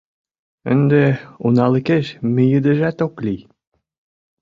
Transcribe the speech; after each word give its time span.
Ынде 0.71 1.03
уналыкеш 1.45 2.05
мийыдежат 2.33 2.97
ок 3.05 3.15
лий. 3.25 3.41